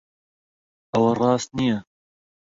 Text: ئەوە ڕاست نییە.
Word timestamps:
ئەوە 0.91 1.11
ڕاست 1.19 1.49
نییە. 1.57 1.77